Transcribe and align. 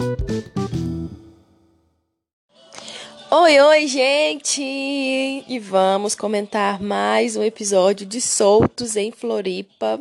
thank 0.00 0.20
you 0.20 0.29
Oi, 3.32 3.60
oi, 3.60 3.86
gente! 3.86 4.60
E 4.60 5.58
vamos 5.60 6.16
comentar 6.16 6.82
mais 6.82 7.36
um 7.36 7.44
episódio 7.44 8.04
de 8.04 8.20
Soltos 8.20 8.96
em 8.96 9.12
Floripa. 9.12 10.00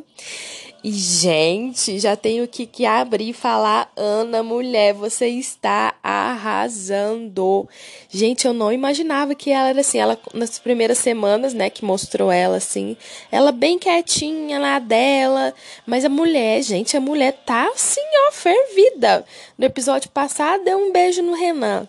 E, 0.83 0.91
gente, 0.91 1.99
já 1.99 2.15
tenho 2.15 2.47
que, 2.47 2.65
que 2.65 2.87
abrir 2.87 3.29
e 3.29 3.33
falar: 3.33 3.91
Ana, 3.95 4.41
mulher, 4.41 4.95
você 4.95 5.27
está 5.27 5.93
arrasando. 6.01 7.69
Gente, 8.09 8.47
eu 8.47 8.53
não 8.53 8.73
imaginava 8.73 9.35
que 9.35 9.51
ela 9.51 9.69
era 9.69 9.81
assim. 9.81 9.99
Ela, 9.99 10.17
nas 10.33 10.57
primeiras 10.57 10.97
semanas, 10.97 11.53
né, 11.53 11.69
que 11.69 11.85
mostrou 11.85 12.31
ela 12.31 12.57
assim, 12.57 12.97
ela 13.31 13.51
bem 13.51 13.77
quietinha 13.77 14.57
lá 14.57 14.79
dela. 14.79 15.53
Mas 15.85 16.03
a 16.03 16.09
mulher, 16.09 16.63
gente, 16.63 16.97
a 16.97 16.99
mulher 16.99 17.33
tá 17.45 17.67
assim, 17.67 18.01
ó, 18.27 18.31
fervida. 18.31 19.23
No 19.55 19.65
episódio 19.65 20.09
passado, 20.09 20.63
deu 20.63 20.79
um 20.79 20.91
beijo 20.91 21.21
no 21.21 21.35
Renan. 21.35 21.87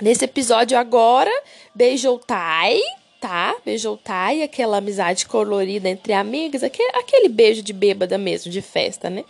Nesse 0.00 0.24
episódio 0.24 0.78
agora, 0.78 1.30
beijou 1.74 2.18
Tai, 2.18 2.80
tá? 3.20 3.54
Beijou 3.64 3.96
Tai, 3.96 4.42
aquela 4.42 4.78
amizade 4.78 5.26
colorida 5.26 5.88
entre 5.88 6.12
amigas, 6.12 6.62
aquele, 6.62 6.90
aquele 6.96 7.28
beijo 7.28 7.62
de 7.62 7.72
bêbada 7.72 8.16
mesmo, 8.16 8.50
de 8.50 8.62
festa, 8.62 9.10
né? 9.10 9.24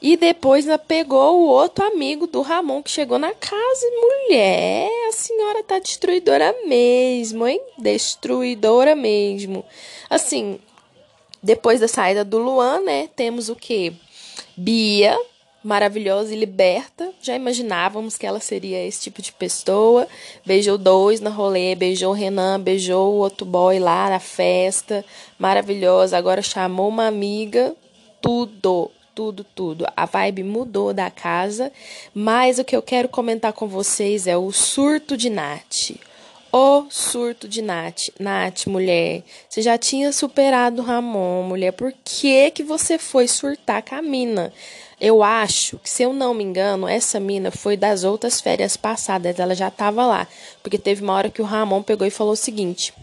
E 0.00 0.16
depois 0.16 0.66
ela 0.66 0.78
pegou 0.78 1.40
o 1.40 1.46
outro 1.48 1.84
amigo 1.84 2.26
do 2.26 2.40
Ramon 2.40 2.82
que 2.82 2.90
chegou 2.90 3.18
na 3.18 3.34
casa. 3.34 3.86
Mulher, 4.00 4.88
a 5.08 5.12
senhora 5.12 5.64
tá 5.64 5.80
destruidora 5.80 6.54
mesmo, 6.66 7.48
hein? 7.48 7.60
Destruidora 7.76 8.94
mesmo. 8.94 9.64
Assim, 10.08 10.60
depois 11.42 11.80
da 11.80 11.88
saída 11.88 12.24
do 12.24 12.38
Luan, 12.38 12.80
né? 12.82 13.08
Temos 13.16 13.48
o 13.48 13.56
quê? 13.56 13.92
Bia, 14.56 15.18
maravilhosa 15.62 16.34
e 16.34 16.38
liberta. 16.38 17.12
Já 17.20 17.34
imaginávamos 17.34 18.16
que 18.16 18.26
ela 18.26 18.40
seria 18.40 18.84
esse 18.86 19.02
tipo 19.02 19.20
de 19.20 19.32
pessoa. 19.32 20.06
Beijou 20.44 20.78
dois 20.78 21.20
na 21.20 21.30
rolê, 21.30 21.74
beijou 21.74 22.10
o 22.10 22.14
Renan, 22.14 22.60
beijou 22.60 23.14
o 23.14 23.18
outro 23.18 23.44
boy 23.44 23.78
lá 23.78 24.10
na 24.10 24.20
festa. 24.20 25.04
Maravilhosa. 25.38 26.16
Agora 26.16 26.42
chamou 26.42 26.88
uma 26.88 27.06
amiga. 27.06 27.74
Tudo, 28.20 28.90
tudo, 29.14 29.44
tudo. 29.44 29.86
A 29.96 30.06
vibe 30.06 30.42
mudou 30.42 30.94
da 30.94 31.10
casa. 31.10 31.72
Mas 32.14 32.58
o 32.58 32.64
que 32.64 32.76
eu 32.76 32.82
quero 32.82 33.08
comentar 33.08 33.52
com 33.52 33.66
vocês 33.66 34.26
é 34.26 34.36
o 34.36 34.52
surto 34.52 35.16
de 35.16 35.28
Nath. 35.28 36.07
O 36.50 36.86
surto 36.88 37.46
de 37.46 37.60
Nath. 37.60 38.08
Nath, 38.18 38.66
mulher, 38.66 39.22
você 39.48 39.60
já 39.60 39.76
tinha 39.76 40.10
superado 40.12 40.80
o 40.80 40.84
Ramon, 40.84 41.42
mulher. 41.42 41.72
Por 41.72 41.92
que 42.02 42.50
que 42.50 42.62
você 42.62 42.96
foi 42.96 43.28
surtar 43.28 43.82
com 43.82 43.94
a 43.94 44.00
mina? 44.00 44.50
Eu 44.98 45.22
acho 45.22 45.78
que, 45.78 45.90
se 45.90 46.02
eu 46.02 46.12
não 46.12 46.32
me 46.32 46.42
engano, 46.42 46.88
essa 46.88 47.20
mina 47.20 47.50
foi 47.50 47.76
das 47.76 48.02
outras 48.02 48.40
férias 48.40 48.78
passadas, 48.78 49.38
ela 49.38 49.54
já 49.54 49.68
estava 49.68 50.06
lá. 50.06 50.26
Porque 50.62 50.78
teve 50.78 51.02
uma 51.02 51.12
hora 51.12 51.30
que 51.30 51.42
o 51.42 51.44
Ramon 51.44 51.82
pegou 51.82 52.06
e 52.06 52.10
falou 52.10 52.32
o 52.32 52.36
seguinte: 52.36 52.94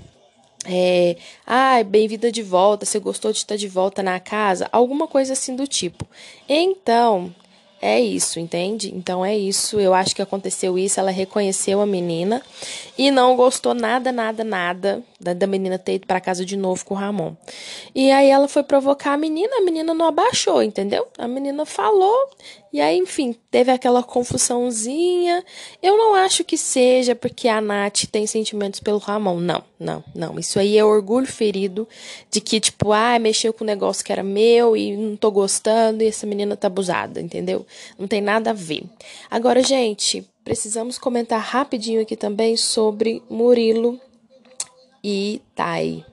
é, 0.66 1.16
ah, 1.46 1.84
bem-vinda 1.84 2.32
de 2.32 2.42
volta, 2.42 2.84
você 2.84 2.98
gostou 2.98 3.32
de 3.32 3.38
estar 3.38 3.56
de 3.56 3.68
volta 3.68 4.02
na 4.02 4.20
casa? 4.20 4.68
Alguma 4.72 5.08
coisa 5.08 5.34
assim 5.34 5.56
do 5.56 5.68
tipo. 5.68 6.08
Então, 6.50 7.34
é 7.82 8.00
isso, 8.00 8.40
entende? 8.40 8.94
Então 8.96 9.24
é 9.24 9.38
isso. 9.38 9.80
Eu 9.80 9.94
acho 9.94 10.16
que 10.16 10.22
aconteceu 10.22 10.78
isso. 10.78 11.00
Ela 11.00 11.12
reconheceu 11.12 11.82
a 11.82 11.86
menina 11.86 12.42
e 12.98 13.12
não 13.12 13.36
gostou 13.36 13.74
nada, 13.74 14.12
nada, 14.12 14.44
nada 14.44 15.04
da, 15.20 15.34
da 15.34 15.46
menina 15.48 15.78
ter 15.78 15.96
ido 15.96 16.08
para 16.08 16.22
casa 16.22 16.46
de 16.46 16.56
novo 16.56 16.86
com 16.86 16.94
o 16.94 16.98
Ramon. 16.98 17.34
E 17.94 18.12
aí 18.12 18.30
ela 18.30 18.48
foi 18.48 18.64
provocar 18.64 19.14
a 19.14 19.18
menina, 19.18 19.58
a 19.58 19.62
menina 19.62 19.94
não 19.94 20.08
abaixou, 20.08 20.64
entendeu? 20.64 21.08
A 21.18 21.28
menina 21.28 21.66
falou 21.66 22.30
e 22.76 22.82
aí, 22.82 22.98
enfim, 22.98 23.34
teve 23.50 23.72
aquela 23.72 24.04
confusãozinha. 24.04 25.46
Eu 25.82 25.96
não 25.96 26.14
acho 26.14 26.44
que 26.44 26.58
seja 26.58 27.16
porque 27.16 27.48
a 27.48 27.62
Nath 27.62 28.04
tem 28.12 28.28
sentimentos 28.28 28.82
pelo 28.82 28.98
Ramon. 28.98 29.40
Não, 29.40 29.64
não, 29.80 30.04
não. 30.14 30.38
Isso 30.38 30.60
aí 30.60 30.78
é 30.78 30.84
orgulho 30.84 31.26
ferido 31.26 31.88
de 32.30 32.42
que, 32.42 32.60
tipo, 32.60 32.92
ah, 32.92 33.18
mexeu 33.18 33.54
com 33.54 33.64
um 33.64 33.68
negócio 33.68 34.04
que 34.04 34.12
era 34.12 34.22
meu 34.22 34.76
e 34.76 34.94
não 34.98 35.16
tô 35.16 35.32
gostando 35.32 36.04
e 36.04 36.08
essa 36.08 36.28
menina 36.28 36.58
tá 36.58 36.68
abusada, 36.68 37.22
entendeu? 37.22 37.66
Não 37.98 38.10
tem 38.10 38.20
nada 38.20 38.50
a 38.50 38.54
ver. 38.54 38.84
Agora, 39.32 39.64
gente, 39.64 40.28
precisamos 40.44 40.98
comentar 40.98 41.40
rapidinho 41.40 42.02
aqui 42.02 42.18
também 42.18 42.58
sobre 42.58 43.24
Murilo 43.30 43.98
e 45.02 45.42
Tai. 45.56 46.06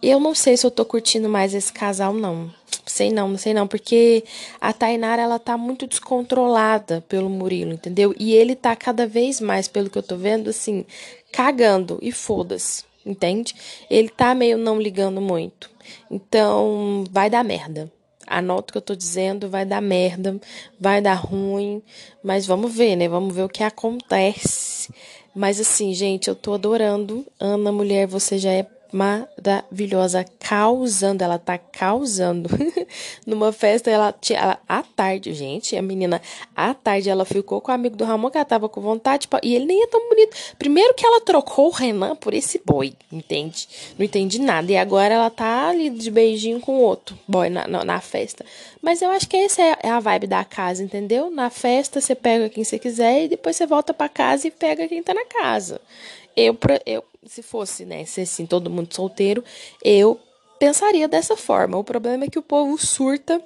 Eu 0.00 0.20
não 0.20 0.36
sei 0.36 0.56
se 0.56 0.64
eu 0.64 0.70
tô 0.70 0.84
curtindo 0.84 1.28
mais 1.28 1.52
esse 1.52 1.72
casal, 1.72 2.14
não. 2.14 2.48
Sei 2.94 3.10
não, 3.10 3.26
não 3.26 3.36
sei 3.36 3.52
não, 3.52 3.66
porque 3.66 4.22
a 4.60 4.72
Tainara 4.72 5.20
ela 5.20 5.40
tá 5.40 5.58
muito 5.58 5.84
descontrolada 5.84 7.04
pelo 7.08 7.28
Murilo, 7.28 7.72
entendeu? 7.72 8.14
E 8.16 8.32
ele 8.32 8.54
tá 8.54 8.76
cada 8.76 9.04
vez 9.04 9.40
mais, 9.40 9.66
pelo 9.66 9.90
que 9.90 9.98
eu 9.98 10.02
tô 10.02 10.16
vendo, 10.16 10.48
assim, 10.48 10.84
cagando 11.32 11.98
e 12.00 12.12
foda-se, 12.12 12.84
entende? 13.04 13.52
Ele 13.90 14.08
tá 14.08 14.32
meio 14.32 14.56
não 14.56 14.80
ligando 14.80 15.20
muito. 15.20 15.68
Então, 16.08 17.02
vai 17.10 17.28
dar 17.28 17.42
merda. 17.42 17.90
Anota 18.28 18.70
o 18.70 18.72
que 18.74 18.78
eu 18.78 18.82
tô 18.82 18.94
dizendo, 18.94 19.50
vai 19.50 19.66
dar 19.66 19.82
merda, 19.82 20.40
vai 20.78 21.02
dar 21.02 21.14
ruim, 21.14 21.82
mas 22.22 22.46
vamos 22.46 22.72
ver, 22.72 22.94
né? 22.94 23.08
Vamos 23.08 23.34
ver 23.34 23.42
o 23.42 23.48
que 23.48 23.64
acontece. 23.64 24.94
Mas 25.34 25.58
assim, 25.58 25.92
gente, 25.92 26.28
eu 26.28 26.36
tô 26.36 26.54
adorando. 26.54 27.26
Ana, 27.40 27.72
mulher, 27.72 28.06
você 28.06 28.38
já 28.38 28.52
é 28.52 28.62
maravilhosa, 28.94 30.24
causando, 30.38 31.24
ela 31.24 31.36
tá 31.36 31.58
causando. 31.58 32.48
Numa 33.26 33.50
festa, 33.50 33.90
ela 33.90 34.12
tinha, 34.12 34.38
ela, 34.38 34.60
à 34.68 34.84
tarde, 34.84 35.34
gente, 35.34 35.76
a 35.76 35.82
menina, 35.82 36.22
à 36.54 36.72
tarde, 36.72 37.10
ela 37.10 37.24
ficou 37.24 37.60
com 37.60 37.72
o 37.72 37.74
amigo 37.74 37.96
do 37.96 38.04
Ramon, 38.04 38.30
que 38.30 38.38
ela 38.38 38.44
tava 38.44 38.68
com 38.68 38.80
vontade, 38.80 39.28
e 39.42 39.56
ele 39.56 39.64
nem 39.64 39.82
é 39.82 39.86
tão 39.88 40.08
bonito. 40.08 40.36
Primeiro 40.56 40.94
que 40.94 41.04
ela 41.04 41.20
trocou 41.20 41.66
o 41.66 41.72
Renan 41.72 42.14
por 42.14 42.32
esse 42.32 42.62
boy, 42.64 42.94
entende? 43.10 43.68
Não 43.98 44.04
entendi 44.06 44.40
nada. 44.40 44.70
E 44.70 44.76
agora 44.76 45.12
ela 45.12 45.28
tá 45.28 45.70
ali 45.70 45.90
de 45.90 46.10
beijinho 46.10 46.60
com 46.60 46.76
outro 46.76 47.18
boy 47.26 47.50
na, 47.50 47.66
na, 47.66 47.84
na 47.84 48.00
festa. 48.00 48.46
Mas 48.80 49.02
eu 49.02 49.10
acho 49.10 49.28
que 49.28 49.36
essa 49.36 49.60
é, 49.60 49.76
é 49.82 49.90
a 49.90 49.98
vibe 49.98 50.28
da 50.28 50.44
casa, 50.44 50.84
entendeu? 50.84 51.32
Na 51.32 51.50
festa, 51.50 52.00
você 52.00 52.14
pega 52.14 52.48
quem 52.48 52.62
você 52.62 52.78
quiser 52.78 53.24
e 53.24 53.28
depois 53.28 53.56
você 53.56 53.66
volta 53.66 53.92
para 53.92 54.08
casa 54.08 54.46
e 54.46 54.52
pega 54.52 54.86
quem 54.86 55.02
tá 55.02 55.12
na 55.12 55.24
casa. 55.24 55.80
Eu, 56.36 56.56
eu 56.86 57.04
se 57.26 57.42
fosse, 57.42 57.84
né, 57.84 58.04
se 58.04 58.22
assim, 58.22 58.46
todo 58.46 58.70
mundo 58.70 58.94
solteiro, 58.94 59.42
eu 59.82 60.20
pensaria 60.58 61.08
dessa 61.08 61.36
forma. 61.36 61.76
O 61.76 61.84
problema 61.84 62.24
é 62.24 62.28
que 62.28 62.38
o 62.38 62.42
povo 62.42 62.78
surta 62.78 63.42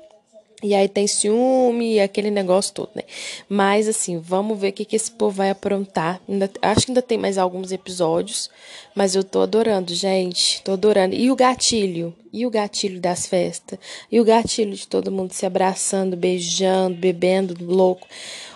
e 0.60 0.74
aí 0.74 0.88
tem 0.88 1.06
ciúme 1.06 1.94
e 1.94 2.00
aquele 2.00 2.30
negócio 2.32 2.74
todo, 2.74 2.90
né? 2.94 3.02
Mas 3.48 3.86
assim, 3.86 4.18
vamos 4.18 4.58
ver 4.58 4.70
o 4.70 4.72
que, 4.72 4.84
que 4.84 4.96
esse 4.96 5.10
povo 5.10 5.36
vai 5.36 5.50
aprontar. 5.50 6.20
Ainda, 6.28 6.50
acho 6.60 6.86
que 6.86 6.90
ainda 6.90 7.02
tem 7.02 7.16
mais 7.16 7.38
alguns 7.38 7.70
episódios, 7.70 8.50
mas 8.92 9.14
eu 9.14 9.22
tô 9.22 9.40
adorando, 9.40 9.94
gente. 9.94 10.60
Tô 10.62 10.72
adorando. 10.72 11.14
E 11.14 11.30
o 11.30 11.36
gatilho? 11.36 12.12
E 12.32 12.44
o 12.44 12.50
gatilho 12.50 13.00
das 13.00 13.26
festas? 13.26 13.78
E 14.10 14.20
o 14.20 14.24
gatilho 14.24 14.74
de 14.74 14.88
todo 14.88 15.12
mundo 15.12 15.32
se 15.32 15.46
abraçando, 15.46 16.16
beijando, 16.16 16.96
bebendo, 16.96 17.54
louco. 17.64 18.08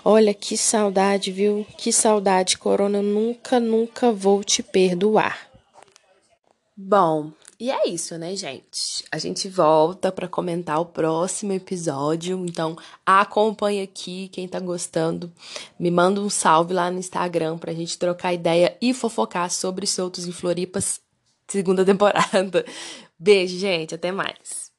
Olha 0.05 0.35
que 0.35 0.57
saudade, 0.57 1.31
viu? 1.31 1.65
Que 1.79 1.93
saudade, 1.93 2.59
Corona. 2.59 2.99
Eu 2.99 3.05
nunca, 3.05 3.61
nunca 3.61 4.11
vou 4.11 4.43
te 4.43 4.61
perdoar. 4.61 5.49
Bom, 6.77 7.31
e 7.63 7.71
é 7.71 7.89
isso, 7.89 8.19
né, 8.19 8.35
gente? 8.35 9.05
A 9.13 9.19
gente 9.19 9.49
volta 9.49 10.11
para 10.11 10.27
comentar 10.27 10.81
o 10.81 10.85
próximo 10.85 11.53
episódio. 11.53 12.45
Então, 12.45 12.77
acompanhe 13.07 13.81
aqui 13.81 14.29
quem 14.33 14.49
tá 14.49 14.59
gostando. 14.59 15.31
Me 15.79 15.89
manda 15.89 16.21
um 16.21 16.29
salve 16.29 16.75
lá 16.75 16.91
no 16.91 16.99
Instagram 16.99 17.59
pra 17.59 17.73
gente 17.73 17.97
trocar 17.97 18.35
ideia 18.35 18.77
e 18.83 18.93
fofocar 18.93 19.49
sobre 19.49 19.87
Soltos 19.87 20.27
em 20.27 20.33
Floripas, 20.33 21.01
segunda 21.47 21.85
temporada. 21.87 22.67
Beijo, 23.17 23.57
gente. 23.57 23.95
Até 23.95 24.11
mais. 24.11 24.73